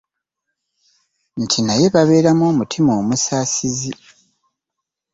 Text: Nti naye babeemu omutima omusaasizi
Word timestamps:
Nti 1.41 1.59
naye 1.67 1.87
babeemu 1.93 2.43
omutima 2.51 2.91
omusaasizi 3.01 3.93